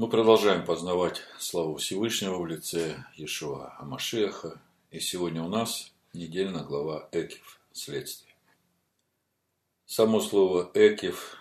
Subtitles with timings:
[0.00, 4.58] Мы продолжаем познавать славу Всевышнего в лице Иешуа Амашеха.
[4.90, 8.34] И сегодня у нас недельная глава Экив, следствие.
[9.84, 11.36] Само слово Экив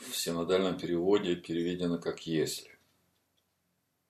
[0.00, 2.68] в синодальном переводе переведено как «если».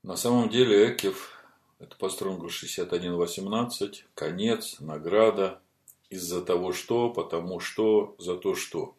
[0.02, 1.44] На самом деле Экив–
[1.78, 5.60] это по стронгу 61.18, конец, награда,
[6.08, 8.94] из-за того что, потому что, за то что.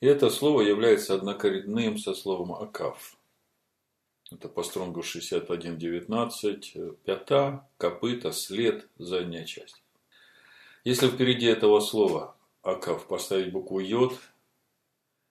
[0.00, 3.15] И это слово является однокоренным со словом «акав»,
[4.36, 6.98] это по стронгу 61.19.
[7.04, 9.82] Пята, копыта, след, задняя часть.
[10.84, 14.18] Если впереди этого слова Акав поставить букву Йод,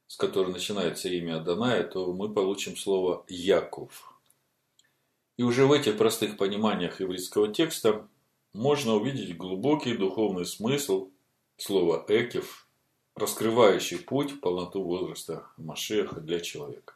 [0.07, 4.11] с которой начинается имя Аданая, то мы получим слово Яков.
[5.37, 8.07] И уже в этих простых пониманиях еврейского текста
[8.53, 11.11] можно увидеть глубокий духовный смысл
[11.57, 12.67] слова Экев,
[13.15, 16.94] раскрывающий путь в полноту возраста Машеха для человека.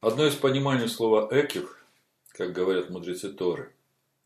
[0.00, 1.82] Одно из пониманий слова «экив»,
[2.28, 3.74] как говорят мудрецы Торы,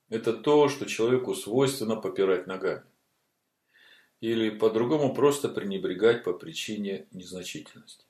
[0.08, 2.82] это то, что человеку свойственно попирать ногами.
[4.20, 8.04] Или по-другому просто пренебрегать по причине незначительности.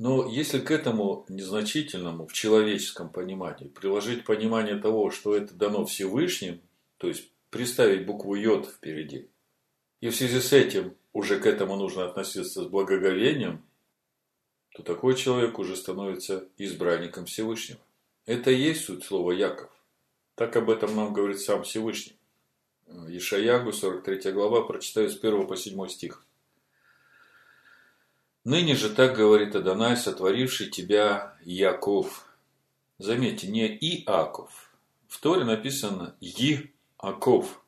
[0.00, 6.60] Но если к этому незначительному в человеческом понимании приложить понимание того, что это дано Всевышним,
[6.98, 9.30] то есть приставить букву Йод впереди,
[10.00, 13.67] и в связи с этим уже к этому нужно относиться с благоговением,
[14.78, 17.80] то такой человек уже становится избранником Всевышнего.
[18.26, 19.70] Это и есть суть слова Яков.
[20.36, 22.16] Так об этом нам говорит сам Всевышний.
[22.86, 26.24] Ишаягу, 43 глава, прочитаю с 1 по 7 стих.
[28.44, 32.28] «Ныне же так говорит Адонай, сотворивший тебя Яков».
[32.98, 34.72] Заметьте, не Иаков.
[35.08, 37.60] В Торе написано Иаков.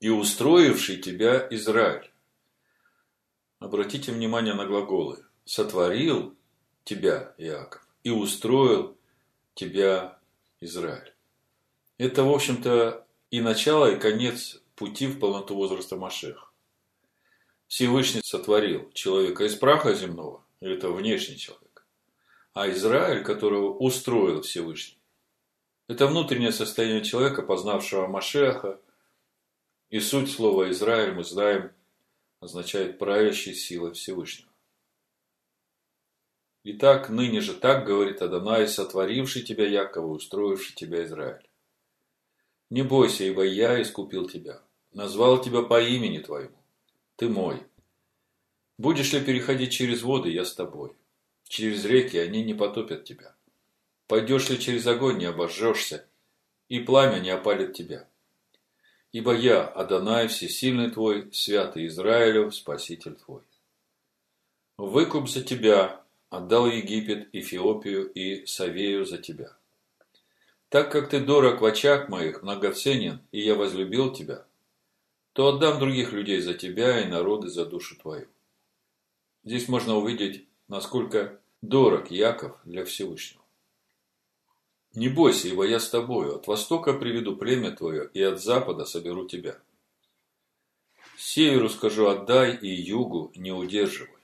[0.00, 2.10] «И устроивший тебя Израиль».
[3.58, 6.36] Обратите внимание на глаголы сотворил
[6.84, 8.96] тебя, Иаков, и устроил
[9.54, 10.18] тебя,
[10.60, 11.12] Израиль.
[11.98, 16.48] Это, в общем-то, и начало, и конец пути в полноту возраста Машеха.
[17.66, 21.86] Всевышний сотворил человека из праха земного, это внешний человек,
[22.52, 24.98] а Израиль, которого устроил Всевышний,
[25.88, 28.80] это внутреннее состояние человека, познавшего Машеха,
[29.90, 31.72] и суть слова Израиль, мы знаем,
[32.40, 34.51] означает правящей силой Всевышнего.
[36.64, 41.48] Итак, ныне же так говорит Адонай, сотворивший тебя Якова, устроивший тебя Израиль.
[42.70, 44.62] Не бойся, ибо я искупил тебя,
[44.92, 46.56] назвал тебя по имени твоему.
[47.16, 47.66] Ты мой.
[48.78, 50.96] Будешь ли переходить через воды, я с тобой.
[51.44, 53.34] Через реки они не потопят тебя.
[54.06, 56.08] Пойдешь ли через огонь, не обожжешься,
[56.68, 58.08] и пламя не опалит тебя.
[59.10, 63.42] Ибо я, Адонай, всесильный твой, святый Израилев, спаситель твой.
[64.78, 66.01] Выкуп за тебя
[66.32, 69.54] отдал Египет, Эфиопию и Савею за тебя.
[70.70, 74.46] Так как ты дорог в очах моих, многоценен, и я возлюбил тебя,
[75.34, 78.28] то отдам других людей за тебя и народы за душу твою.
[79.44, 83.44] Здесь можно увидеть, насколько дорог Яков для Всевышнего.
[84.94, 89.26] Не бойся, ибо я с тобою, от востока приведу племя твое, и от запада соберу
[89.26, 89.58] тебя.
[91.18, 94.21] Северу скажу отдай, и югу не удерживай.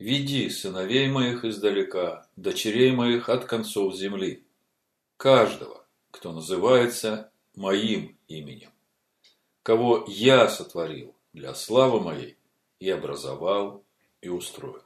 [0.00, 4.42] Веди сыновей моих издалека, дочерей моих от концов земли,
[5.18, 8.70] каждого, кто называется моим именем,
[9.62, 12.38] кого я сотворил для славы моей
[12.78, 13.84] и образовал
[14.22, 14.82] и устроил.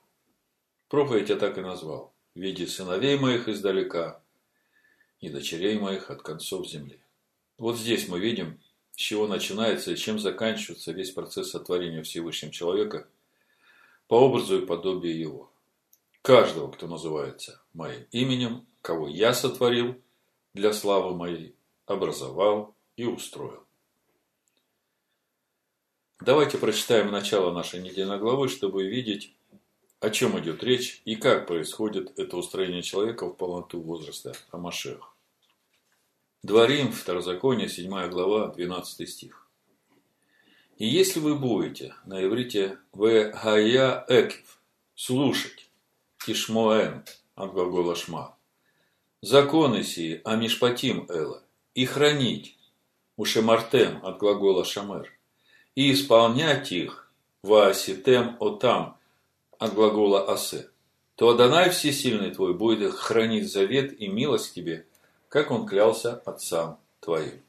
[0.89, 2.13] Проповедь я так и назвал.
[2.35, 4.21] Веди сыновей моих издалека
[5.21, 6.99] и дочерей моих от концов земли.
[7.57, 8.61] Вот здесь мы видим,
[8.91, 13.07] с чего начинается и чем заканчивается весь процесс сотворения Всевышним человека–
[14.15, 15.53] по образу и подобию его.
[16.23, 20.01] Каждого, кто называется моим именем, кого я сотворил
[20.53, 23.65] для славы моей, образовал и устроил.
[26.21, 29.35] Давайте прочитаем начало нашей недельной главы, чтобы видеть,
[29.99, 35.13] о чем идет речь и как происходит это устроение человека в полноту возраста Амашех.
[36.45, 39.44] Дворим, Второзаконие, 7 глава, 12 стих.
[40.77, 44.59] И если вы будете на иврите в гая экив
[44.97, 45.69] слушать
[46.25, 47.05] кишмоэн
[47.37, 48.37] от глагола шма,
[49.21, 51.43] законы сии амишпатим эла
[51.75, 52.57] и хранить
[53.17, 55.13] ушемартем от глагола шамер
[55.77, 57.13] и исполнять их
[57.43, 58.97] вааситем отам
[59.59, 60.69] от глагола асе,
[61.15, 64.87] то Адонай Всесильный твой будет хранить завет и милость тебе,
[65.29, 67.41] как он клялся отцам твоим.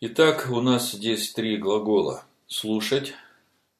[0.00, 2.26] Итак, у нас здесь три глагола.
[2.48, 3.14] Слушать,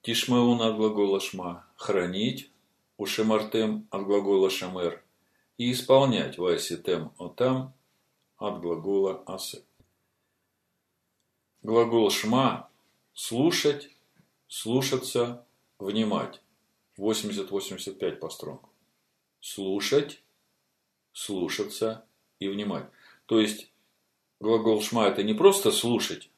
[0.03, 2.51] Тишмеун от глагола шма– хранить,
[2.97, 5.03] ушемартем от глагола шамер
[5.59, 7.75] и исполнять вайситем отам
[8.39, 9.65] от глагола асе.
[11.63, 12.71] Глагол шма–
[13.13, 13.91] слушать,
[14.47, 15.45] слушаться,
[15.81, 16.41] внимать.
[16.97, 18.71] 80-85 по стронгу.
[19.41, 20.23] Слушать,
[21.13, 22.07] слушаться
[22.39, 22.87] и внимать.
[23.27, 23.74] То есть,
[24.41, 26.31] глагол шма– это не просто слушать,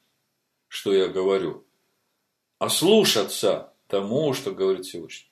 [0.67, 1.65] что я говорю,
[2.59, 5.31] а слушаться тому, что говорит Всевышний.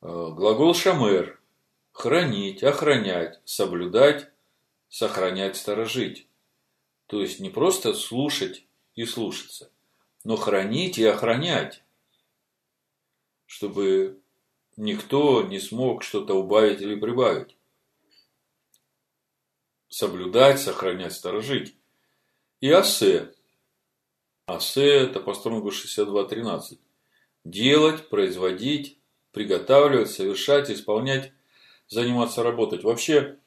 [0.00, 1.40] Э, глагол шамер–
[1.92, 4.30] хранить, охранять, соблюдать,
[4.88, 6.28] сохранять, сторожить.
[7.06, 8.64] То есть, не просто слушать
[8.94, 9.70] и слушаться,
[10.24, 11.82] но хранить и охранять,
[13.46, 14.20] чтобы
[14.76, 17.57] никто не смог что-то убавить или прибавить.
[19.88, 21.74] Соблюдать, сохранять, сторожить.
[22.60, 23.32] И асе.
[24.46, 26.78] Асе– это по стронгу 62.13.
[27.44, 28.98] Делать, производить,
[29.32, 31.32] приготавливать, совершать, исполнять,
[31.88, 32.84] заниматься, работать.
[32.84, 33.38] Вообще,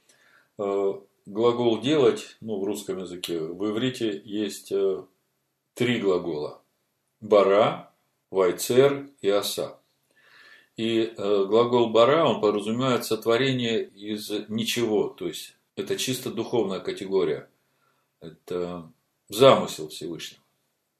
[0.58, 0.94] э,
[1.26, 5.04] глагол «делать» ну, в русском языке, в иврите есть э,
[5.74, 6.62] три глагола.
[7.20, 7.94] Бара,
[8.32, 9.80] вайцер и оса.
[10.78, 15.10] И э, глагол бара, он подразумевает сотворение из ничего.
[15.10, 17.50] То есть, это чисто духовная категория.
[18.20, 18.92] Это
[19.30, 20.42] замысел Всевышнего.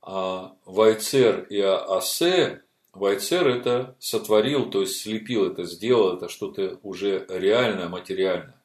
[0.02, 2.64] А вайцер и асе,
[2.94, 8.62] вайцер это сотворил, то есть слепил это, сделал это что-то уже реальное, материальное.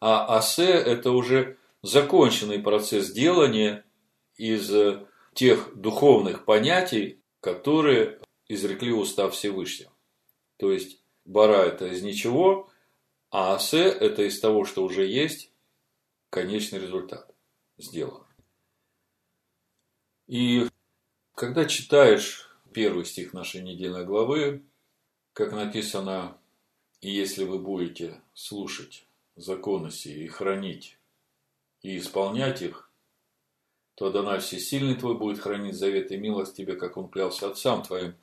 [0.00, 3.84] А асе это уже законченный процесс делания
[4.36, 4.70] из
[5.34, 8.18] тех духовных понятий, которые
[8.48, 9.92] изрекли устав Всевышнего.
[10.56, 12.68] То есть, бара– это из ничего,
[13.30, 15.50] а асе– это из того, что уже есть,
[16.30, 17.34] конечный результат
[17.76, 18.24] сделан.
[20.26, 20.68] И
[21.34, 24.62] когда читаешь первый стих нашей недельной главы,
[25.32, 26.38] как написано,
[27.00, 30.98] «И если вы будете слушать законы сии и хранить,
[31.82, 32.90] и исполнять их,
[33.94, 38.14] то Адонай Всесильный твой будет хранить завет и милость тебе, как он клялся отцам твоим,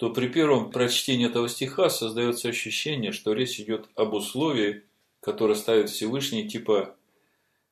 [0.00, 4.84] то при первом прочтении этого стиха создается ощущение, что речь идет об условии,
[5.20, 6.96] которое ставит Всевышний, типа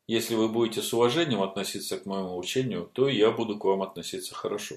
[0.07, 4.35] если вы будете с уважением относиться к моему учению, то я буду к вам относиться
[4.35, 4.77] хорошо.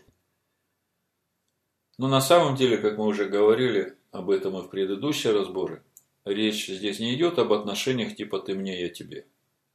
[1.98, 5.84] Но на самом деле, как мы уже говорили об этом и в предыдущие разборы,
[6.24, 9.26] речь здесь не идет об отношениях типа ты мне, я тебе.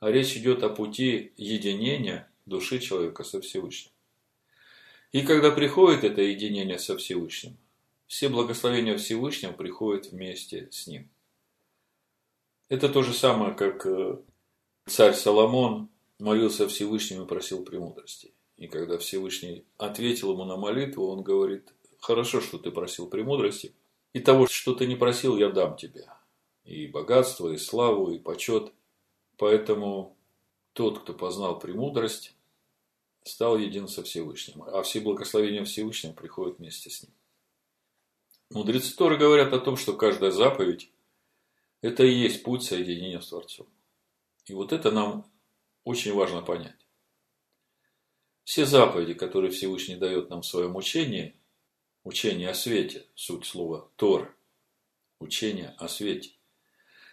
[0.01, 3.93] А речь идет о пути единения души человека со Всевышним.
[5.13, 7.59] И когда приходит это единение со Всевышним,
[8.07, 11.11] все благословения Всевышнего приходят вместе с ним.
[12.69, 14.19] Это то же самое, как э,
[14.87, 15.89] царь Соломон
[16.19, 18.33] молился Всевышнему и просил премудрости.
[18.57, 23.75] И когда Всевышний ответил ему на молитву, он говорит, хорошо, что ты просил премудрости,
[24.13, 26.09] и того, что ты не просил, я дам тебе.
[26.65, 28.73] И богатство, и славу, и почет.
[29.37, 30.17] Поэтому
[30.73, 32.35] тот, кто познал премудрость,
[33.25, 34.63] стал един со Всевышним.
[34.63, 37.13] А все благословения Всевышнего приходят вместе с ним.
[38.51, 40.91] Мудрецы Торы говорят о том, что каждая заповедь–
[41.81, 43.67] это и есть путь соединения с Творцом.
[44.47, 45.31] И вот это нам
[45.85, 46.87] очень важно понять.
[48.45, 51.35] Все заповеди, которые Всевышний дает нам в своем учении,
[52.05, 54.37] учение о свете, суть слова Тор,
[55.19, 56.31] учение о свете,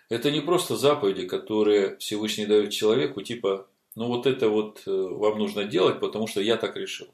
[0.09, 5.39] это не просто заповеди, которые Всевышний дает человеку, типа, ну вот это вот э, вам
[5.39, 7.07] нужно делать, потому что я так решил.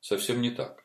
[0.00, 0.81] Совсем не так.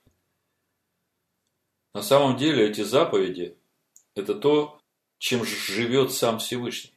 [1.98, 3.58] На самом деле эти заповеди–
[4.14, 4.80] это то,
[5.18, 6.94] чем живет сам Всевышний.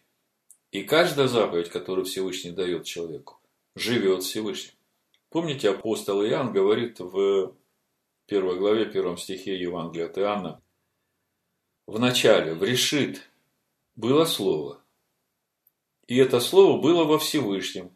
[0.73, 3.40] И каждая заповедь, которую Всевышний дает человеку,
[3.75, 4.75] живет Всевышним.
[5.30, 7.54] Помните, апостол Иоанн говорит в
[8.26, 10.61] первой главе, первом стихе Евангелия от Иоанна,
[11.87, 13.26] в начале, в решит,
[13.97, 14.83] было Слово.
[16.09, 17.90] И это Слово было во Всевышнем.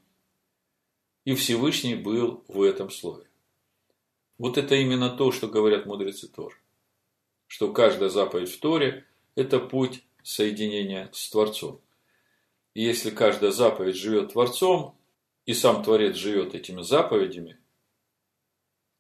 [1.27, 3.27] И Всевышний был в этом Слове.
[4.39, 6.59] Вот это именно то, что говорят мудрецы Тор
[7.55, 9.05] что каждая заповедь в Торе–
[9.37, 11.81] это путь соединения с Творцом.
[12.75, 14.99] И если каждая заповедь живет Творцом,
[15.47, 17.57] и сам Творец живет этими заповедями,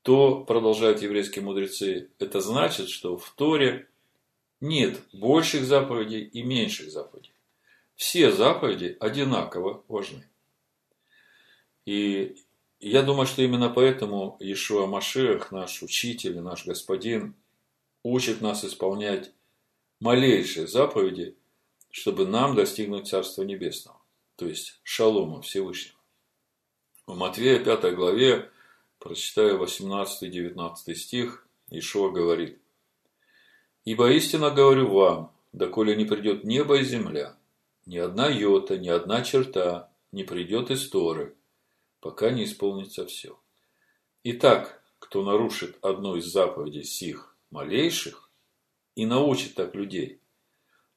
[0.02, 3.88] то, продолжают еврейские мудрецы, это значит, что в Торе
[4.61, 7.32] нет больших заповедей и меньших заповедей.
[7.96, 10.30] Все заповеди одинаково важны.
[11.87, 12.37] И
[12.78, 17.34] я думаю, что именно поэтому Ишуа Машех, наш учитель, наш господин,
[18.04, 19.32] учит нас исполнять
[19.99, 21.37] малейшие заповеди,
[21.90, 24.00] чтобы нам достигнуть Царства Небесного,
[24.37, 25.99] то есть шалома Всевышнего.
[27.06, 28.50] В Матвея 5 главе
[29.04, 31.46] Прочитаю 18-19 стих.
[31.68, 32.58] Ишуа говорит.
[33.84, 37.37] «Ибо истинно говорю вам, доколе не придет небо и земля,
[37.84, 41.37] ни одна йота, ни одна черта не придет из Торы,
[42.00, 43.38] пока не исполнится все.
[44.23, 48.28] Итак, кто нарушит одну из заповедей сих малейших
[48.96, 50.20] и научит так людей,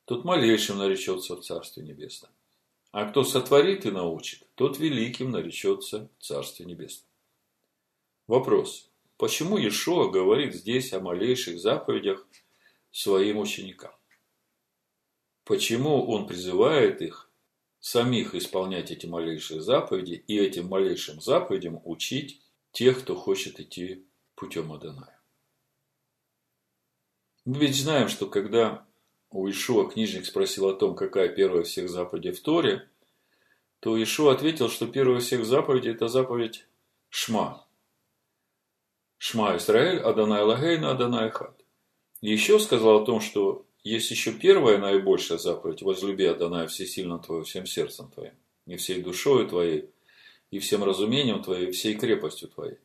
[0.05, 2.31] тот малейшим наречется в Царстве Небесном.
[2.91, 7.07] А кто сотворит и научит, тот великим наречется в Царстве Небесном.
[8.25, 8.89] Вопрос.
[9.17, 12.27] Почему Иешуа говорит здесь о малейших заповедях
[12.91, 13.91] своим ученикам?
[15.43, 17.29] Почему он призывает их
[17.79, 24.73] самих исполнять эти малейшие заповеди и этим малейшим заповедям учить тех, кто хочет идти путем
[24.73, 25.16] Адоная?
[27.47, 28.85] Мы ведь знаем, что когда
[29.29, 32.89] у Ишуа книжник спросил о том, какая первая всех заповедей в Торе,
[33.79, 36.65] то Ишуа ответил, что первая всех заповедей– это заповедь
[37.07, 37.65] Шма.
[39.17, 41.63] Шма Исраэль, Адонай Лагейна, Адонай Хад.
[42.19, 47.65] Еще сказал о том, что есть еще первая наибольшая заповедь– возлюби Адоная всесильно твоего всем
[47.65, 48.33] сердцем твоим,
[48.65, 49.89] и всей душою твоей,
[50.51, 52.79] и всем разумением твоим, и всей крепостью твоей.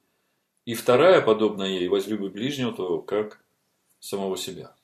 [0.67, 3.42] И вторая, подобная ей, возлюби ближнего твоего, как
[4.03, 4.75] самого себя.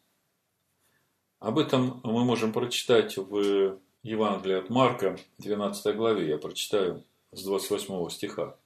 [1.40, 6.28] Об этом мы можем прочитать в Евангелии от Марка, 12 главе.
[6.28, 8.56] Я прочитаю с 28 стиха.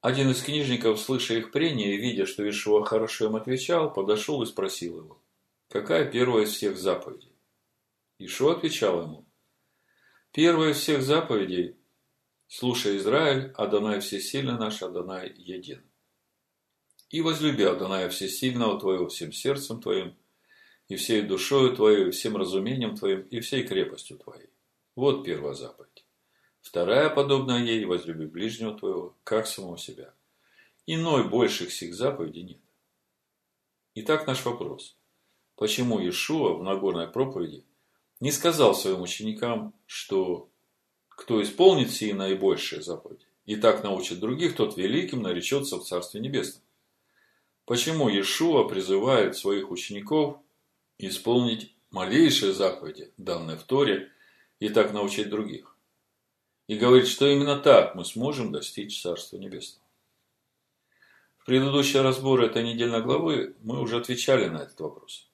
[0.00, 4.46] Один из книжников, слыша их прения и видя, что Ишуа хорошо им отвечал, подошел и
[4.46, 5.22] спросил его,
[5.68, 7.32] какая первая из всех заповедей?
[8.18, 9.26] Ишуа отвечал ему,
[10.32, 11.76] первая из всех заповедей,
[12.48, 15.82] слушай Израиль, Адонай всесильный наш, Адонай един.
[17.10, 20.16] И возлюби Адоная всесильного твоего всем сердцем твоим,
[20.88, 24.50] и всей душою твоей, и всем разумением твоим, и всей крепостью твоей.
[24.96, 26.04] Вот первая заповедь.
[26.60, 30.12] Вторая, подобная ей, возлюби ближнего твоего, как самого себя.
[30.86, 32.60] Иной больших сих заповедей нет.
[33.94, 34.96] Итак, наш вопрос.
[35.54, 37.64] Почему Иешуа в Нагорной проповеди
[38.20, 40.48] не сказал своим ученикам, что
[41.08, 46.62] кто исполнит сии наибольшие заповеди и так научит других, тот великим наречется в Царстве Небесном?
[47.66, 50.38] Почему Иешуа призывает своих учеников
[50.98, 54.10] исполнить малейшие заповеди, данные в Торе,
[54.60, 55.76] и так научить других?
[56.66, 59.86] и говорит, что именно так мы сможем достичь Царства Небесного.
[61.38, 65.30] В предыдущий разбор этой недельной главы мы уже отвечали на этот вопрос.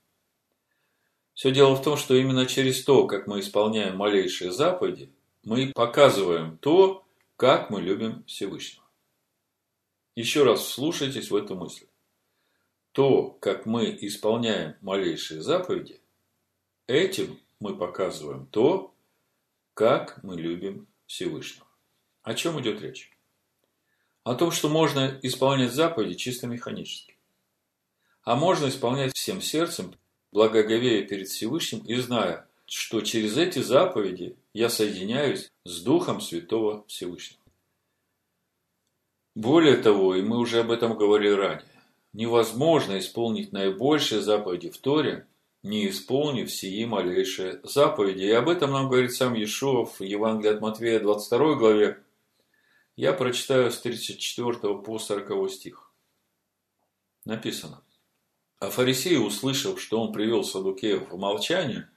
[1.32, 5.10] Все дело в том, что именно через то, как мы исполняем малейшие заповеди,
[5.42, 7.04] мы показываем то,
[7.36, 8.84] как мы любим Всевышнего.
[10.14, 11.86] Еще раз вслушайтесь в эту мысль.
[12.92, 16.00] То, как мы исполняем малейшие заповеди,
[16.86, 18.94] этим мы показываем то,
[19.72, 21.66] как мы любим Всевышнего.
[22.22, 23.10] О чем идет речь?
[24.24, 27.16] О том, что можно исполнять заповеди чисто механически.
[28.24, 29.94] А можно исполнять всем сердцем,
[30.30, 37.42] благоговея перед Всевышним и зная, что через эти заповеди я соединяюсь с Духом Святого Всевышнего.
[39.34, 41.71] Более того, и мы уже об этом говорили ранее,
[42.12, 45.26] невозможно исполнить наибольшие заповеди в Торе,
[45.62, 48.24] не исполнив сии малейшие заповеди.
[48.24, 52.02] И об этом нам говорит сам Иешуа в Евангелии от Матвея 22 главе.
[52.96, 55.90] Я прочитаю с 34 по 40 стих.
[57.24, 57.82] Написано.
[58.58, 61.88] А фарисеи, услышав, что он привел Садукеев в молчание,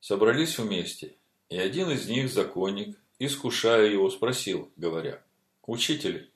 [0.00, 1.16] собрались вместе,
[1.48, 5.22] и один из них, законник, искушая его, спросил, говоря,
[5.64, 6.30] «Учитель,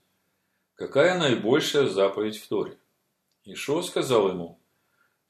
[0.74, 2.79] какая наибольшая заповедь в Торе?»
[3.52, 4.60] Ишо сказал ему,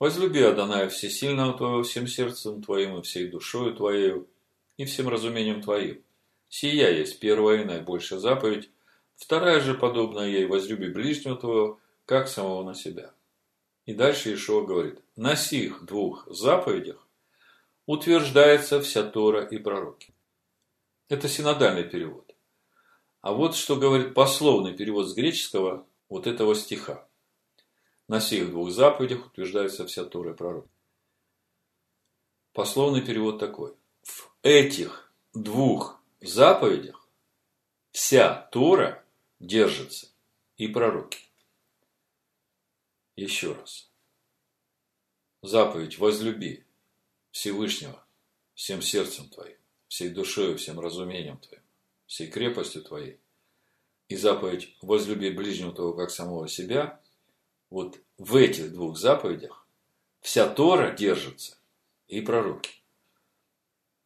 [0.01, 4.31] Возлюби Адоная всесильного твоего всем сердцем твоим и всей душою твоею
[4.79, 6.03] и всем разумением твоим.
[6.49, 8.71] Сия есть первая и наибольшая заповедь,
[9.17, 13.13] вторая же подобная ей возлюби ближнего твоего, как самого на себя.
[13.85, 17.07] И дальше Ишуа говорит, на сих двух заповедях
[17.85, 20.15] утверждается вся Тора и пророки.
[21.11, 22.35] Это синодальный перевод.
[23.21, 27.07] А вот что говорит пословный перевод с греческого вот этого стиха.
[28.11, 30.67] На сих двух заповедях утверждается вся Тора и пророк.
[32.53, 33.73] Пословный перевод такой.
[34.03, 37.09] В этих двух заповедях
[37.93, 39.05] вся Тора
[39.39, 40.09] держится
[40.57, 41.21] и пророки.
[43.15, 43.89] Еще раз.
[45.43, 46.65] Заповедь возлюби
[47.31, 48.05] Всевышнего
[48.55, 51.63] всем сердцем твоим, всей душою, всем разумением твоим,
[52.07, 53.21] всей крепостью твоей.
[54.09, 57.01] И заповедь возлюби ближнего твоего как самого себя
[57.71, 59.67] вот в этих двух заповедях
[60.21, 61.57] вся Тора держится
[62.09, 62.73] и пророки.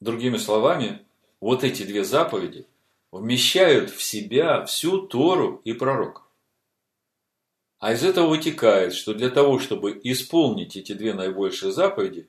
[0.00, 1.04] Другими словами,
[1.40, 2.66] вот эти две заповеди
[3.11, 6.23] вмещают в себя всю Тору и пророков.
[7.78, 12.28] А из этого вытекает, что для того, чтобы исполнить эти две наибольшие заповеди,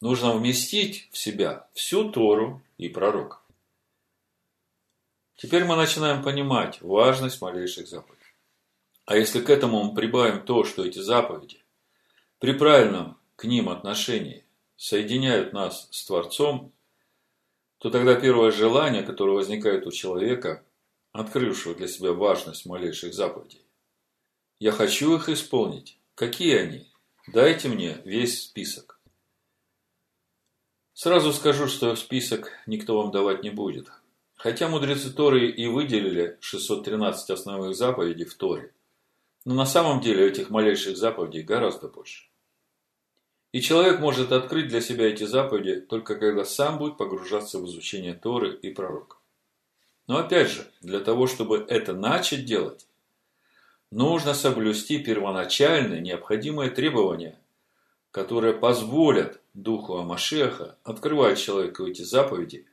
[0.00, 3.40] нужно вместить в себя всю Тору и пророков.
[5.36, 8.15] Теперь мы начинаем понимать важность малейших заповедей.
[9.06, 11.64] А если к этому мы прибавим то, что эти заповеди
[12.38, 14.44] при правильном к ним отношении
[14.76, 16.72] соединяют нас с Творцом,
[17.78, 20.64] то тогда первое желание, которое возникает у человека,
[21.12, 23.64] открывшего для себя важность малейших заповедей,
[24.58, 25.98] я хочу их исполнить.
[26.14, 26.86] Какие они?
[27.28, 29.00] Дайте мне весь список.
[30.94, 33.88] Сразу скажу, что список никто вам давать не будет.
[34.34, 38.72] Хотя мудрецы Торы и выделили 613 основных заповедей в Торе,
[39.46, 42.24] но на самом деле этих малейших заповедей гораздо больше.
[43.52, 48.14] И человек может открыть для себя эти заповеди только когда сам будет погружаться в изучение
[48.14, 49.20] Торы и пророков.
[50.08, 52.88] Но опять же, для того, чтобы это начать делать,
[53.92, 57.38] нужно соблюсти первоначальные необходимые требования,
[58.10, 62.66] которые позволят Духу Амашеха открывать человеку эти заповеди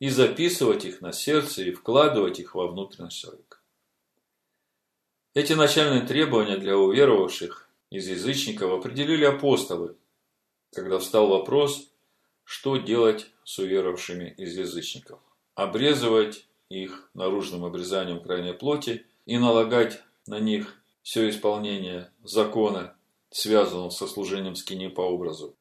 [0.00, 3.58] и записывать их на сердце и вкладывать их во внутренность человека.
[5.36, 9.94] Эти начальные требования для уверовавших из язычников определили апостолы,
[10.72, 11.90] когда встал вопрос,
[12.42, 15.20] что делать с уверовавшими из язычников.
[15.54, 22.96] Обрезывать их наружным обрезанием крайней плоти и налагать на них все исполнение закона,
[23.28, 25.54] связанного со служением скини по образу,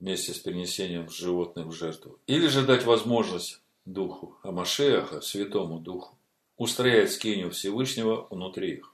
[0.00, 2.18] вместе с перенесением животных в жертву.
[2.26, 6.18] Или же дать возможность Духу Амашеаха, Святому Духу,
[6.56, 8.89] устроять скинию Всевышнего внутри их.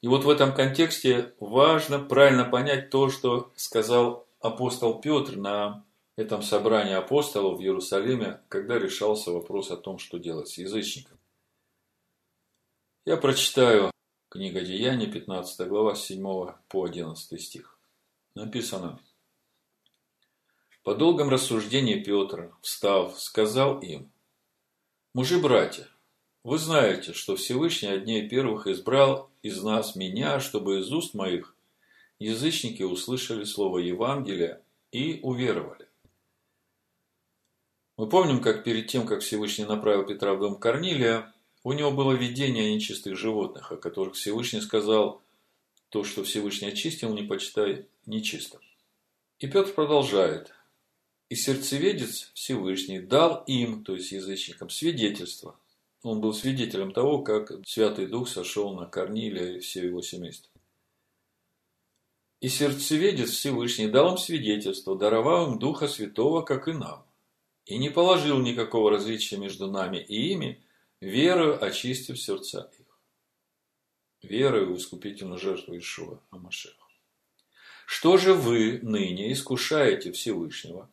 [0.00, 5.84] И вот в этом контексте важно правильно понять то, что сказал апостол Петр на
[6.16, 11.18] этом собрании апостолов в Иерусалиме, когда решался вопрос о том, что делать с язычником.
[13.04, 13.90] Я прочитаю
[14.28, 16.22] книга Деяний, 15 глава, с 7
[16.68, 17.78] по 11 стих.
[18.34, 19.00] Написано.
[20.84, 24.12] По долгом рассуждении Петр, встав, сказал им,
[25.14, 25.88] «Мужи-братья,
[26.48, 31.54] вы знаете, что Всевышний одней первых избрал из нас меня, чтобы из уст моих
[32.18, 35.86] язычники услышали слово Евангелия и уверовали.
[37.98, 41.34] Мы помним, как перед тем, как Всевышний направил Петра в дом Корнилия,
[41.64, 45.20] у него было видение нечистых животных, о которых Всевышний сказал,
[45.90, 48.62] то, что Всевышний очистил, не почитай нечистым.
[49.38, 50.54] И Петр продолжает.
[51.28, 55.54] И сердцеведец Всевышний дал им, то есть язычникам, свидетельство.
[56.02, 60.52] Он был свидетелем того, как Святый Дух сошел на Корнилия и все его семейство.
[62.40, 67.04] И сердцеведец Всевышний дал им свидетельство, даровал им Духа Святого, как и нам,
[67.64, 70.64] и не положил никакого различия между нами и ими,
[71.00, 72.86] верою очистив сердца их.
[74.22, 76.76] Верою в искупительную жертву Ишуа Амашеха.
[77.86, 80.90] Что же вы ныне искушаете Всевышнего,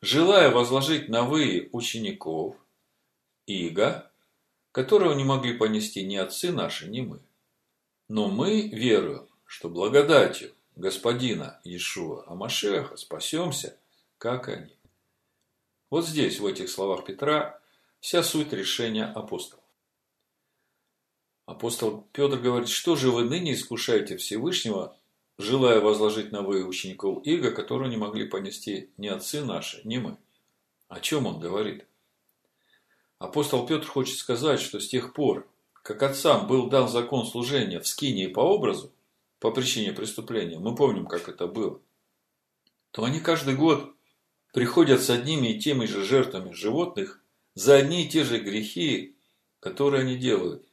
[0.00, 2.56] желая возложить на вы учеников,
[3.46, 4.11] иго,
[4.72, 7.20] которого не могли понести ни отцы наши, ни мы?
[8.08, 13.78] Но мы веруем, что благодатью господина Иешуа Амашеха спасемся,
[14.18, 14.76] как они.
[15.90, 17.60] Вот здесь, в этих словах Петра,
[18.00, 19.62] вся суть решения апостолов.
[21.44, 24.96] Апостол Петр говорит, что же вы ныне искушаете Всевышнего,
[25.38, 30.16] желая возложить на вы учеников Иго, которые не могли понести ни отцы наши, ни мы.
[30.88, 31.84] О чем он говорит?
[33.22, 35.48] Апостол Петр хочет сказать, что с тех пор,
[35.84, 38.92] как отцам был дан закон служения в скинии по образу,
[39.38, 41.80] по причине преступления, мы помним, как это было,
[42.90, 43.94] то они каждый год
[44.52, 47.22] приходят с одними и теми же жертвами животных
[47.54, 49.14] за одни и те же грехи,
[49.60, 50.66] которые они делают.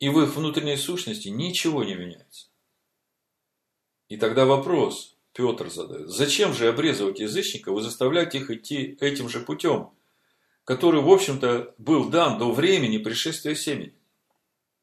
[0.00, 2.46] И в их внутренней сущности ничего не меняется.
[4.08, 6.08] И тогда вопрос Петр задает.
[6.08, 9.90] Зачем же обрезывать язычников и заставлять их идти этим же путем,
[10.64, 13.94] который, в общем-то, был дан до времени пришествия семени?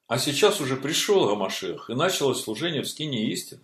[0.07, 3.61] А сейчас уже пришел Амашех, и началось служение в скине истины.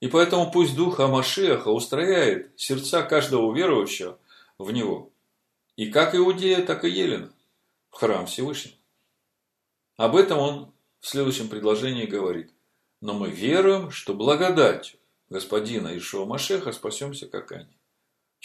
[0.00, 4.18] И поэтому пусть Дух Амашеха устрояет сердца каждого верующего
[4.58, 5.10] в него.
[5.76, 7.32] И как Иудея, так и Елена.
[7.90, 8.76] В храм Всевышнего.
[9.96, 12.50] Об этом он в следующем предложении говорит.
[13.00, 14.98] Но мы веруем, что благодатью
[15.30, 17.75] Господина Ишуа Машеха спасемся, как они.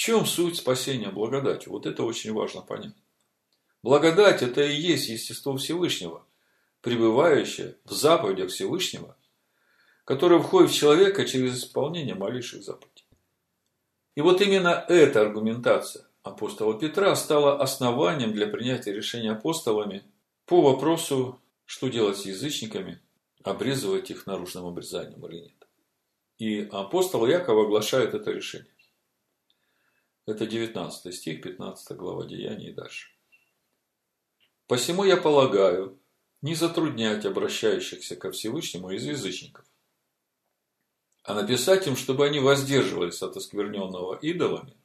[0.04, 1.74] Чем суть спасения благодатью?
[1.74, 2.96] Вот это очень важно понять.
[3.84, 6.26] Благодать– это и есть естество Всевышнего–
[6.82, 9.16] пребывающее в заповедях Всевышнего,
[10.04, 13.06] которое входит в человека через исполнение малейших заповедей.
[14.16, 20.04] И вот именно эта аргументация апостола Петра стало основанием для принятия решения апостолами
[20.48, 23.00] по вопросу, что делать с язычниками,
[23.44, 25.68] обрезывать их наружным обрезанием или нет.
[26.40, 28.66] И апостол Яков оглашает это решение.
[30.28, 33.10] Это 19 стих, 15 глава Деяний и дальше.
[34.68, 36.00] «Посему я полагаю,
[36.42, 39.66] не затруднять обращающихся ко Всевышнему из язычников,
[41.24, 44.76] а написать им, чтобы они воздерживались от оскверненного идолами,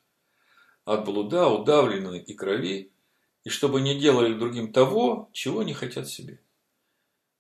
[0.85, 2.93] от блуда, удавленной и крови,
[3.45, 6.41] и чтобы не делали другим того, чего не хотят себе.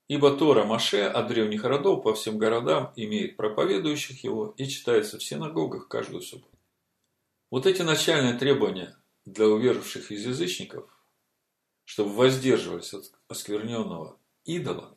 [0.09, 5.25] Ибо Тора Маше от древних родов по всем городам имеет проповедующих его и читается в
[5.25, 6.56] синагогах каждую субботу.
[7.49, 10.91] Вот эти начальные требования для уверовавших из язычников,
[11.85, 14.97] чтобы воздерживались от оскверненного идола,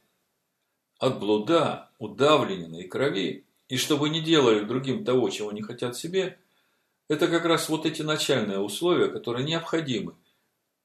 [0.98, 6.40] от блуда, удавленной крови, и чтобы не делали другим того, чего не хотят себе,
[7.08, 10.16] это как раз вот эти начальные условия, которые необходимы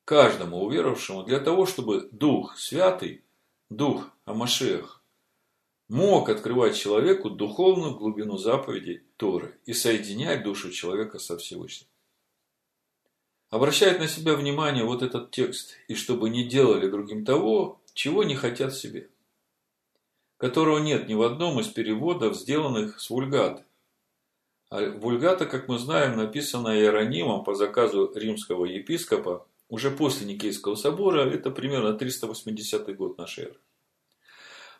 [0.04, 3.24] каждому уверовавшему для того, чтобы Дух Святый,
[3.70, 5.02] Дух Амашех,
[5.88, 11.88] мог открывать человеку духовную глубину заповедей Торы и соединять душу человека со Всевышним.
[13.48, 18.34] Обращает на себя внимание вот этот текст, и чтобы не делали другим того, чего не
[18.34, 19.08] хотят себе
[20.36, 23.64] которого нет ни в одном из переводов, сделанных с вульгаты.
[24.68, 31.22] А вульгата, как мы знаем, написана Иеронимом по заказу римского епископа уже после Никейского собора,
[31.30, 33.56] это примерно 380 год нашей эры.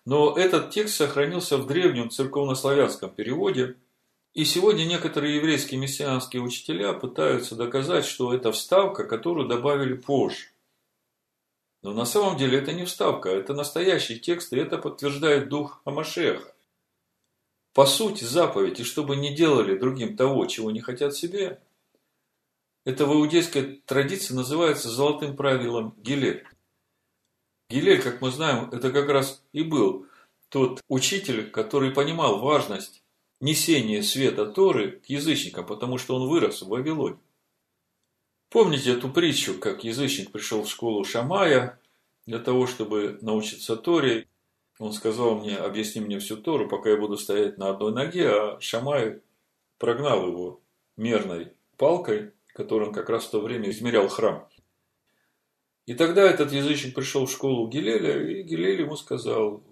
[0.05, 3.77] Но этот текст сохранился в древнем церковнославянском переводе,
[4.35, 10.49] и сегодня некоторые еврейские мессианские учителя пытаются доказать, что это вставка, которую добавили позже.
[11.83, 16.53] Но на самом деле это не вставка, это настоящий текст, и это подтверждает дух Амашеха.
[17.75, 21.61] По сути, заповедь, и чтобы не делали другим того, чего не хотят себе,
[22.85, 26.45] это в иудейской традиции называется золотым правилом Гилель.
[27.71, 30.07] Гилель, как мы знаем, это как раз и был
[30.49, 33.04] тот учитель, который понимал важность
[33.45, 37.19] несения света Торы к язычникам, потому что он вырос в Вавилоне.
[38.49, 41.79] Помните эту притчу, как язычник пришел в школу Шамая
[42.25, 44.27] для того, чтобы научиться Торе.
[44.79, 48.61] Он сказал мне, объясни мне всю Тору, пока я буду стоять на одной ноге, а
[48.61, 49.21] Шамай
[49.79, 50.61] прогнал его
[50.97, 54.49] мерной палкой, которой он как раз в то время измерял храм.
[55.85, 59.63] И тогда этот язычник пришел в школу Гилеля, и Гилель ему сказал,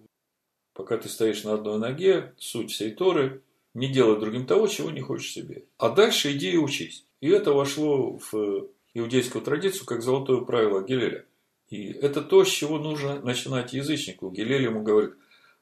[0.75, 3.43] пока ты стоишь на одной ноге, суть всей Торы,
[3.75, 5.65] не делай другим того, чего не хочешь себе.
[5.79, 7.05] А дальше иди и учись.
[7.21, 11.25] И это вошло в иудейскую традицию как золотое правило Гилеля.
[11.69, 14.31] И это то, с чего нужно начинать язычнику.
[14.31, 15.15] Гилель ему говорит,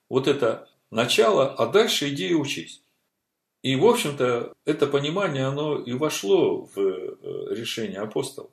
[0.08, 2.82] вот это начало, а дальше иди и учись.
[3.62, 8.50] И, в общем-то, это понимание, оно и вошло в э, решение апостолов.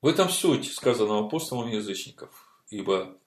[0.00, 2.30] В этом суть сказанного апостолом язычников.
[2.70, 3.18] Ибо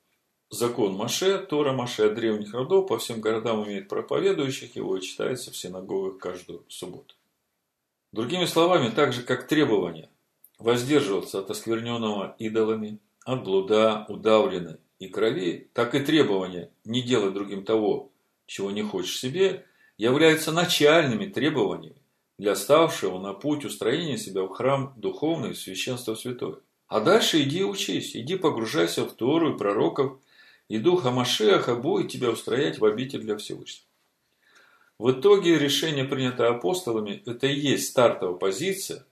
[0.51, 5.49] закон Маше, Тора Маше от древних родов по всем городам имеет проповедующих его и читается
[5.49, 7.15] в синагогах каждую субботу.
[8.11, 10.09] Другими словами, так же как требование
[10.59, 17.63] воздерживаться от оскверненного идолами, от блуда, удавленной и крови, так и требование не делать другим
[17.63, 18.11] того,
[18.45, 19.65] чего не хочешь себе,
[19.97, 22.01] являются начальными требованиями
[22.37, 26.57] для ставшего на путь устроения себя в храм духовный священства святое.
[26.87, 30.19] А дальше иди учись, иди погружайся в Тору и пророков,
[30.71, 33.85] и Духа Машеха будет тебя устроять в обитель для Всевышнего.
[34.97, 39.05] В итоге решение, принятое апостолами, это и есть стартовая позиция,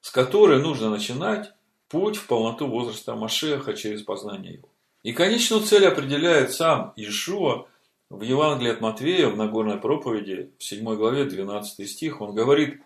[0.00, 1.52] с которой нужно начинать
[1.90, 4.70] путь в полноту возраста Машеха через познание его.
[5.02, 7.66] И конечную цель определяет сам Иешуа
[8.08, 12.80] в Евангелии от Матвея, в Нагорной проповеди, в 7 главе, 12 стих, он говорит,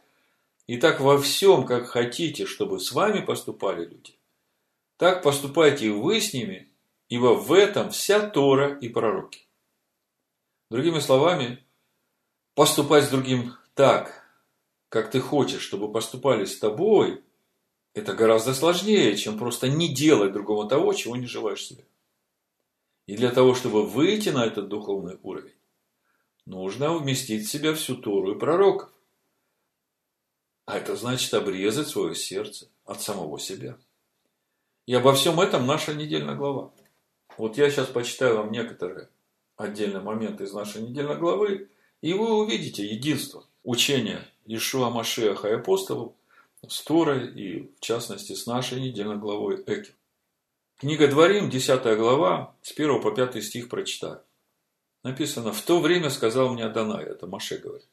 [0.67, 4.17] «Итак, во всем, как хотите, чтобы с вами поступали люди,
[4.97, 6.68] так поступайте и вы с ними,
[7.09, 9.49] ибо в этом вся Тора и пророки».
[10.71, 11.65] Другими словами,
[12.55, 14.25] поступать с другим так,
[14.89, 17.23] как ты хочешь, чтобы поступали с тобой,
[17.95, 21.85] это гораздо сложнее, чем просто не делать другому того, чего не желаешь себе.
[23.07, 25.57] И для того, чтобы выйти на этот духовный уровень,
[26.45, 28.93] нужно вместить в себя всю Тору и пророков.
[30.67, 33.79] А это значит обрезать свое сердце от самого себя.
[34.85, 36.73] И обо всем этом наша недельная глава.
[37.39, 39.09] Вот я сейчас почитаю вам некоторые
[39.57, 41.71] отдельные моменты из нашей недельной главы,
[42.01, 46.15] и вы увидите единство учения Ишуа Машеха и апостолов
[46.67, 49.95] с Торой и, в частности, с нашей недельной главой Эки.
[50.79, 54.21] Книга Дворим, 10 глава, с 1 по 5 стих прочитаю.
[55.05, 57.89] Написано, в то время сказал мне Адонай, это Маше говорит,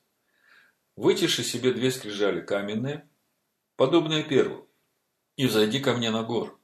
[0.95, 3.07] вытиши себе две скрижали каменные,
[3.75, 4.65] подобные первым,
[5.37, 6.59] и взойди ко мне на гору,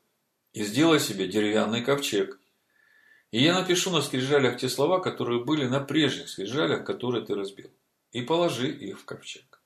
[0.53, 2.40] и сделай себе деревянный ковчег.
[3.31, 7.71] И я напишу на скрижалях те слова, которые были на прежних скрижалях, которые ты разбил,
[8.11, 9.61] и положи их в ковчег.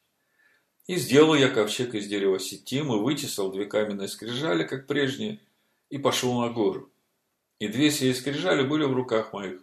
[0.86, 5.40] И сделал я ковчег из дерева сетим, и вытесал две каменные скрижали, как прежние,
[5.90, 6.92] и пошел на гору.
[7.58, 9.62] И две сии скрижали были в руках моих.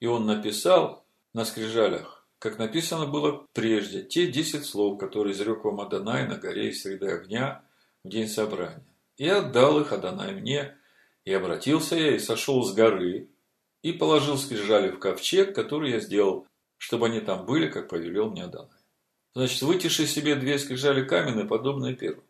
[0.00, 1.04] И он написал
[1.34, 6.70] на скрижалях, как написано было прежде, те десять слов, которые изрек вам Адонай на горе
[6.70, 7.62] из среды огня
[8.02, 8.86] в день собрания.
[9.18, 10.76] И отдал их Адонай мне,
[11.26, 13.28] и обратился я, и сошел с горы,
[13.84, 18.44] и положил скрижали в ковчег, который я сделал, чтобы они там были, как повелел мне
[18.44, 18.80] Адонай.
[19.34, 22.24] Значит, вытиши себе две скрижали каменные, подобные первым.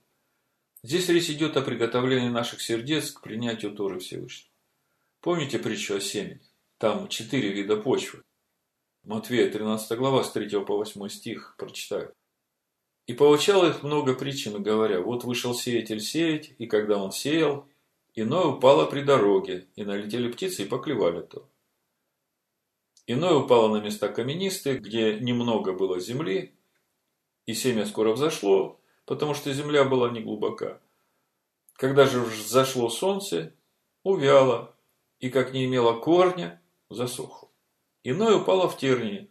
[0.83, 4.51] Здесь речь идет о приготовлении наших сердец к принятию Торы Всевышнего.
[5.21, 6.43] Помните притчу о семени?
[6.79, 8.25] Там четыре вида почвы.
[9.05, 12.12] Матвея 13 глава с 3 по 8 стих прочитаю.
[13.07, 17.69] И получал их много причин, говоря, вот вышел сеятель сеять, и когда он сеял,
[18.14, 21.48] иное упало при дороге, и налетели птицы и поклевали то.
[23.07, 26.55] Иное упало на места каменистые, где немного было земли,
[27.46, 30.81] и семя скоро взошло, потому что земля была не глубока.
[31.74, 33.55] Когда же взошло солнце,
[34.03, 34.74] увяло,
[35.18, 37.50] и как не имело корня, засохло.
[38.05, 39.31] Иное упало в тернии,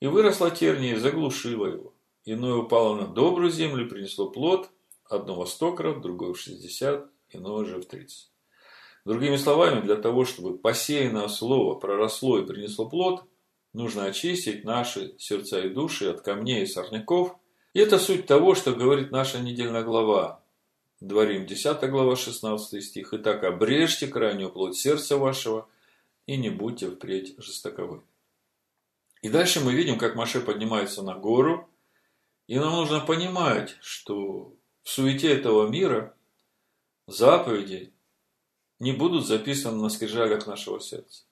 [0.00, 1.94] и выросла терния и заглушила его.
[2.24, 4.70] Иное упало на добрую землю, принесло плод,
[5.04, 8.30] одного сто крат, другое в шестьдесят, иное же в тридцать.
[9.04, 13.24] Другими словами, для того, чтобы посеянное слово проросло и принесло плод,
[13.72, 17.36] нужно очистить наши сердца и души от камней и сорняков.
[17.72, 20.42] И это суть того, что говорит наша недельная глава.
[21.00, 23.14] Дворим 10 глава 16 стих.
[23.14, 25.66] «Итак, обрежьте крайнюю плоть сердца вашего,
[26.26, 28.02] и не будьте впредь жестоковы».
[29.22, 31.68] И дальше мы видим, как Маше поднимается на гору,
[32.48, 36.14] и нам нужно понимать, что в суете этого мира
[37.12, 37.92] заповеди
[38.78, 41.24] не будут записаны на скрижалях нашего сердца.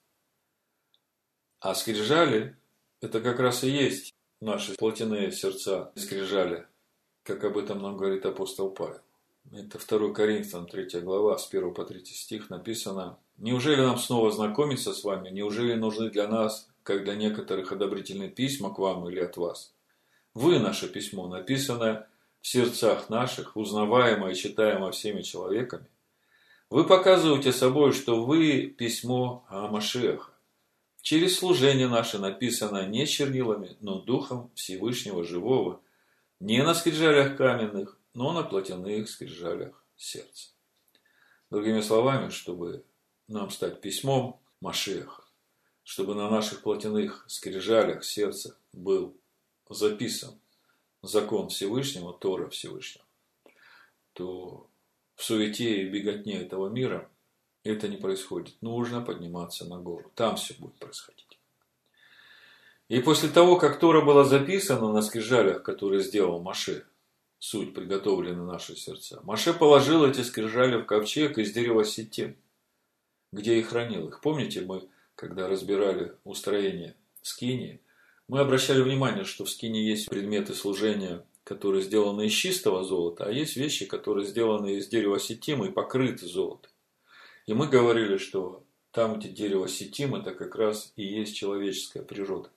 [1.59, 2.55] А скрижали–
[3.01, 6.67] это как раз и есть наши плотяные сердца скрижали,
[7.23, 9.01] как об этом нам говорит апостол Павел.
[9.51, 14.93] Это 2 Коринфянам 3 глава, с 1 по 3 стих написано «Неужели нам снова знакомиться
[14.93, 15.29] с вами?
[15.29, 19.73] Неужели нужны для нас, как для некоторых, одобрительные письма к вам или от вас?
[20.33, 22.08] Вы, наше письмо, написанное
[22.41, 25.85] в сердцах наших, узнаваемое и читаемое всеми человеками.
[26.69, 30.31] Вы показываете собой, что вы письмо Амашеха,
[31.01, 35.81] Через служение наше написано не чернилами, но духом Всевышнего Живого,
[36.39, 40.49] не на скрижалях каменных, но на плотяных скрижалях сердца.
[41.49, 42.83] Другими словами, чтобы
[43.27, 45.23] нам стать письмом Машеха,
[45.83, 49.15] чтобы на наших плотяных скрижалях сердца был
[49.69, 50.39] записан
[51.01, 53.05] закон Всевышнего, Тора Всевышнего,
[54.13, 54.69] то
[55.15, 57.09] в суете и беготне этого мира
[57.63, 58.55] это не происходит.
[58.61, 60.11] Нужно подниматься на гору.
[60.15, 61.39] Там все будет происходить.
[62.87, 66.85] И после того, как Тора была записана на скрижалях, которые сделал Маше,
[67.37, 72.35] суть приготовлены наши сердца, Маше положил эти скрижали в ковчег из дерева сетем,
[73.31, 74.21] где и хранил их.
[74.21, 77.81] Помните, мы, когда разбирали устроение скини,
[78.29, 83.31] мы обращали внимание, что в скине есть предметы служения, которые сделаны из чистого золота, а
[83.31, 86.71] есть вещи, которые сделаны из дерева сетима и покрыты золотом.
[87.47, 92.51] И мы говорили, что там, где дерево сетим, это как раз и есть человеческая природа.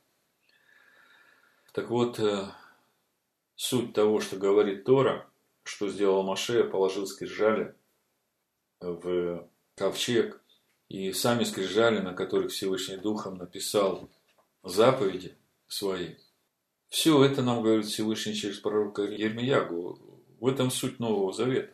[1.73, 2.51] Так вот, э,
[3.57, 5.27] суть того, что говорит Тора,
[5.63, 7.75] что сделал Маше, положил скрижали
[8.79, 10.39] в ковчег,
[10.91, 14.11] и сами скрижали, на которых Всевышний Духом написал
[14.63, 15.35] заповеди
[15.73, 16.17] свои.
[16.89, 19.99] Все это нам говорит Всевышний через пророка Ермиягу.
[20.39, 21.73] В этом суть Нового Завета.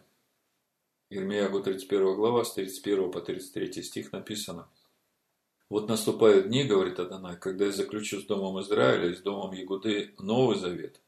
[1.10, 4.68] Ирмиягу 31 глава, с 31 по 33 стих написано.
[5.68, 10.14] Вот наступают дни, говорит Адонай, когда я заключу с Домом Израиля и с Домом Ягуды
[10.18, 11.00] новый завет.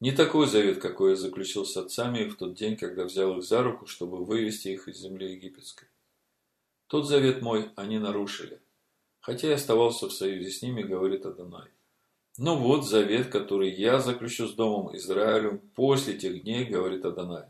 [0.00, 3.62] Не такой завет, какой я заключил с отцами в тот день, когда взял их за
[3.62, 5.88] руку, чтобы вывести их из земли египетской.
[6.88, 8.60] Тот завет мой они нарушили,
[9.20, 11.68] хотя я оставался в союзе с ними, говорит Адонай.
[12.42, 17.44] Но вот завет, который я заключу с Домом Израилем после тех дней, говорит Адонай.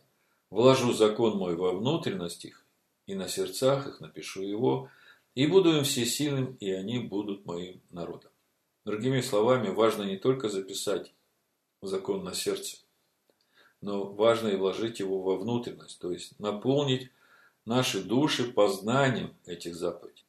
[0.50, 2.66] Вложу закон мой во внутренность их,
[3.06, 4.90] и на сердцах их напишу его,
[5.36, 8.32] и буду им всесильным, и они будут моим народом.
[8.84, 11.14] Другими словами, важно не только записать
[11.82, 12.78] закон на сердце,
[13.80, 17.12] но важно и вложить его во внутренность, то есть наполнить
[17.64, 20.24] наши души познанием этих заповедей.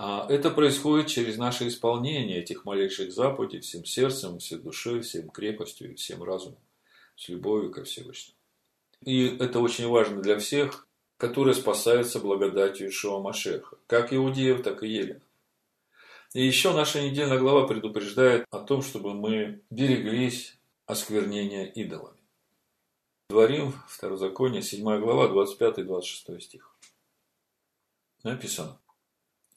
[0.00, 5.90] А это происходит через наше исполнение этих малейших заповедей всем сердцем, всей душой, всем крепостью
[5.90, 6.60] и всем разумом,
[7.16, 8.36] с любовью ко Всевышнему.
[9.04, 14.88] И это очень важно для всех, которые спасаются благодатью Ишуа Машеха, как иудеев, так и
[14.88, 15.22] еленов.
[16.32, 20.56] И еще наша недельная глава предупреждает о том, чтобы мы береглись
[20.86, 22.20] осквернения идолами.
[23.30, 26.76] Дворим, Второзаконие, 7 глава, 25-26 стих.
[28.22, 28.78] Написано.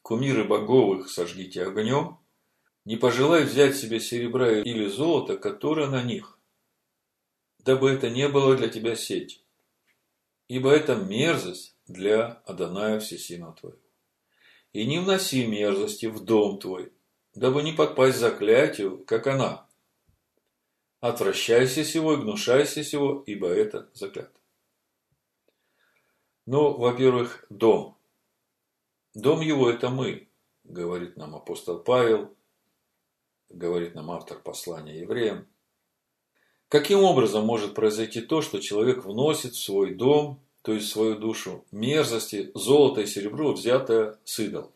[0.01, 2.19] Кумиры боговых сожгите огнем,
[2.85, 6.39] не пожелай взять себе серебра или золота, которое на них,
[7.59, 9.43] дабы это не было для тебя сеть,
[10.47, 13.77] ибо это мерзость для Адоная Всесильного твоего.
[14.73, 16.91] И не вноси мерзости в дом твой,
[17.35, 19.67] дабы не подпасть заклятию, как она.
[20.99, 24.39] Отвращайся сего и гнушайся сего, ибо это заклято.
[26.45, 27.97] Ну, во-первых, дом.
[29.13, 30.29] Дом его– это мы,
[30.63, 32.33] говорит нам апостол Павел,
[33.49, 35.47] говорит нам автор послания евреям.
[36.69, 41.17] Каким образом может произойти то, что человек вносит в свой дом, то есть в свою
[41.17, 44.71] душу, мерзости, золото и серебро, взятое с идолов?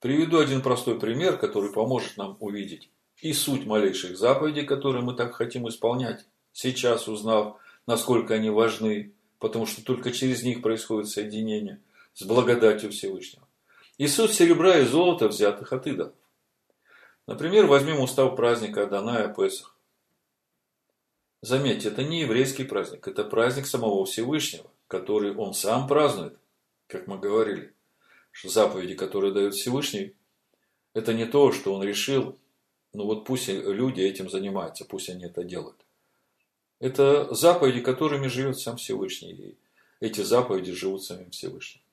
[0.00, 2.88] Приведу один простой пример, который поможет нам увидеть
[3.20, 9.66] и суть малейших заповедей, которые мы так хотим исполнять, сейчас узнав, насколько они важны, потому
[9.66, 11.80] что только через них происходит соединение
[12.14, 13.46] с благодатью Всевышнего.
[13.98, 16.14] И суть серебра и золота, взятых от идолов.
[17.26, 19.76] Например, возьмем устав праздника Аданая Песах.
[21.42, 26.38] Заметьте, это не еврейский праздник, это праздник самого Всевышнего, который он сам празднует,
[26.86, 27.74] как мы говорили.
[28.30, 30.14] Что заповеди, которые дает Всевышний,
[30.94, 32.38] это не то, что он решил,
[32.94, 35.76] ну вот пусть люди этим занимаются, пусть они это делают.
[36.80, 39.32] Это заповеди, которыми живет сам Всевышний.
[39.32, 39.58] И
[40.00, 41.83] эти заповеди живут самим Всевышним.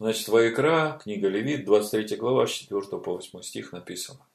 [0.00, 4.26] Значит, Ваикра, книга Левит, 23 глава, с 4 по 8 стих написано.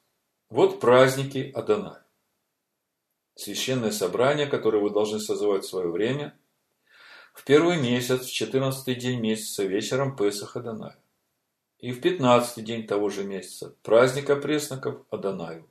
[0.48, 1.98] Вот праздники Адонай.
[3.34, 6.38] Священное собрание, которое вы должны созывать в свое время,
[7.34, 10.94] в первый месяц, в четырнадцатый день месяца, вечером Песах Адонай.
[11.80, 15.68] И в пятнадцатый день того же месяца, праздник опресноков Адонаю.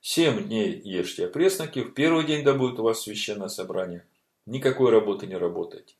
[0.00, 4.06] Семь дней ешьте опресноки, в первый день да будет у вас священное собрание.
[4.46, 5.96] Никакой работы не работайте.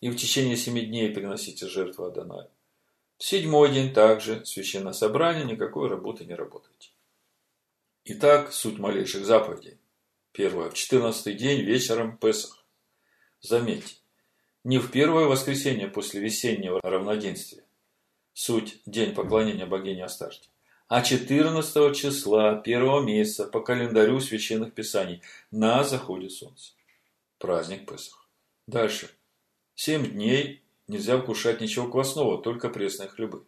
[0.00, 2.48] И в течение семи дней приносите жертву Адонаю.
[3.22, 6.88] Седьмой день также священное собрание, никакой работы не работайте.
[8.06, 9.76] Итак, суть малейших заповедей.
[10.32, 10.70] Первое.
[10.70, 12.64] В четырнадцатый день вечером Песах.
[13.42, 13.96] Заметьте,
[14.64, 17.62] не в первое воскресенье после весеннего равноденствия.
[18.32, 20.48] Суть– день поклонения богине Астарте.
[20.88, 26.72] А 14 числа первого месяца по календарю священных писаний на заходе солнца.
[27.36, 28.26] Праздник Песах.
[28.66, 29.10] Дальше.
[29.74, 30.59] Семь дней
[30.90, 33.44] нельзя вкушать ничего квасного, только пресные хлебы.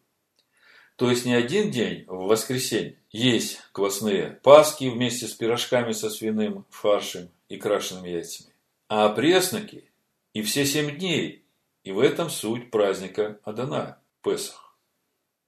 [0.97, 6.65] То есть не один день в воскресенье есть квасные паски вместе с пирожками со свиным
[6.71, 8.55] фаршем и крашенными яйцами,
[8.89, 9.91] а пресноки
[10.33, 11.45] и все семь дней.
[11.85, 14.77] И в этом суть праздника Адана, Песах.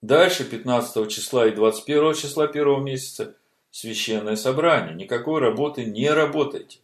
[0.02, 3.36] Дальше 15 числа и 21 числа первого месяца
[3.70, 4.94] священное собрание.
[4.94, 6.80] Никакой работы не работайте.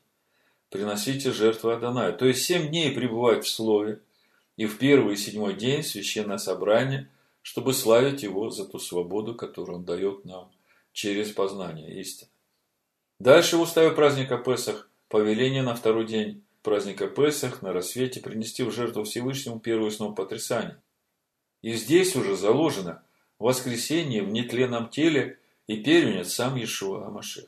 [0.70, 2.16] Приносите жертву Адонаю.
[2.16, 4.00] То есть семь дней пребывать в слове.
[4.56, 7.08] И в первый и седьмой день священное собрание–
[7.42, 10.50] чтобы славить Его за ту свободу, которую Он дает нам
[10.92, 12.30] через познание истины.
[13.18, 18.72] Дальше в уставе праздника Песах повеление на второй день праздника Песах на рассвете принести в
[18.72, 20.80] жертву Всевышнему первую снова потрясание.
[21.62, 23.02] И здесь уже заложено
[23.38, 27.46] воскресение в нетленном теле и первенец сам Иешуа Амашех.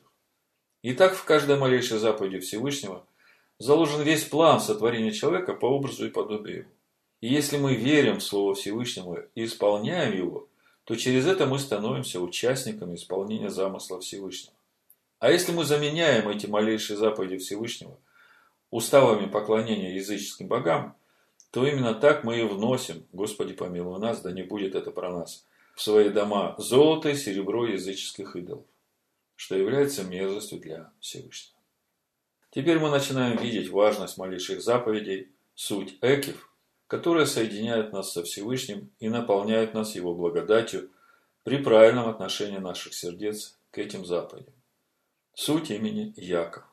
[0.81, 3.05] И так в каждой малейшей заповеди Всевышнего
[3.57, 6.69] заложен весь план сотворения человека по образу и подобию его.
[7.23, 10.49] И если мы верим в Слово Всевышнего и исполняем его,
[10.83, 14.53] то через это мы становимся участниками исполнения замысла Всевышнего.
[15.19, 17.97] А если мы заменяем эти малейшие заповеди Всевышнего
[18.71, 20.97] уставами поклонения языческим богам,
[21.51, 25.45] то именно так мы и вносим, Господи помилуй нас, да не будет это про нас,
[25.75, 28.65] в свои дома золото и серебро языческих идолов,
[29.37, 31.57] что является мерзостью для Всевышнего.
[32.51, 36.49] Теперь мы начинаем видеть важность малейших заповедей, суть экив–
[36.93, 40.91] которая соединяет нас со Всевышним и наполняет нас Его благодатью
[41.41, 44.53] при правильном отношении наших сердец к этим заповедям.
[45.33, 46.63] Суть имени Яков,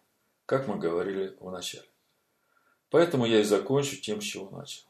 [0.45, 1.89] как мы говорили в начале.
[2.91, 4.85] Поэтому я и закончу тем, с чего начал.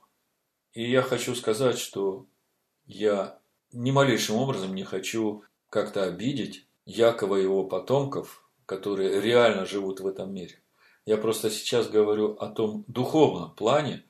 [0.73, 2.27] И я хочу сказать, что
[2.87, 3.39] я
[3.71, 10.09] ни малейшим образом не хочу как-то обидеть Якова и его потомков, которые реально живут в
[10.09, 10.61] этом мире.
[11.07, 14.05] Я просто сейчас говорю о том духовном плане,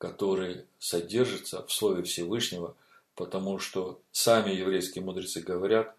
[0.00, 2.74] который содержится в Слове Всевышнего,
[3.14, 5.94] потому что сами еврейские мудрецы говорят,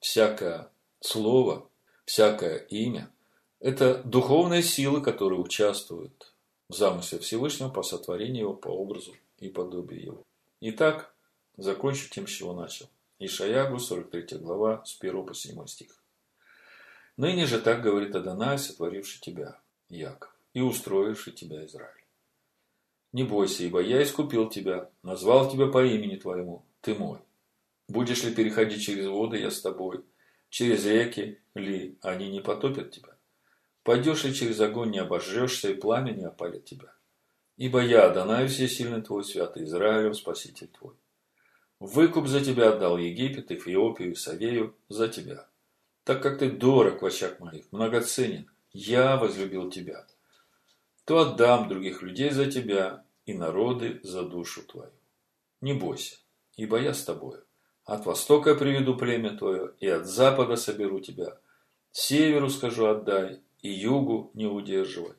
[0.00, 0.68] всякое
[1.00, 1.68] слово,
[2.04, 3.08] всякое имя–
[3.60, 6.34] это духовные силы, которые участвуют
[6.68, 10.22] в замысле Всевышнего по сотворению его по образу и подобию его.
[10.60, 11.14] Итак,
[11.56, 12.88] закончу тем, с чего начал.
[13.20, 15.92] Ишаягу, 43 глава, с 1 по 7 стих.
[17.16, 21.95] Ныне же так говорит Адонай, сотворивший тебя, Яков, и устроивший тебя, Израиль.
[23.16, 27.18] Не бойся, ибо я искупил тебя, назвал тебя по имени твоему, ты мой.
[27.88, 30.04] Будешь ли переходить через воды, я с тобой,
[30.50, 33.16] через реки ли, они не потопят тебя.
[33.84, 36.92] Пойдешь ли через огонь, не обожжешься, и пламя не опалит тебя.
[37.56, 40.92] Ибо я, Адонай Всесильный твой, святый Израилев, Спаситель твой.
[41.80, 45.48] Выкуп за тебя отдал Египет, Эфиопию и Савею за тебя.
[46.04, 50.06] Так как ты дорог в очах моих, многоценен, я возлюбил тебя.
[51.06, 54.92] То отдам других людей за тебя и народы за душу твою.
[55.60, 56.16] Не бойся,
[56.56, 57.44] ибо я с тобою.
[57.84, 61.38] От востока приведу племя твое, и от запада соберу тебя.
[61.92, 65.14] Северу скажу отдай, и югу не удерживай.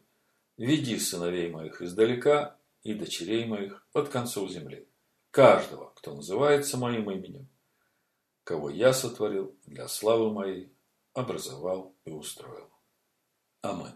[0.57, 4.87] Веди сыновей моих издалека и дочерей моих от концов земли.
[5.31, 7.47] Каждого, кто называется моим именем,
[8.43, 10.73] кого я сотворил для славы моей,
[11.13, 12.69] образовал и устроил.
[13.61, 13.93] Амин.